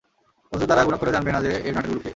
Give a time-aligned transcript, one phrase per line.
[0.51, 2.09] অথচ তারা ঘুণাক্ষরেও জানবে না যে, এর নাটের গুরু কে।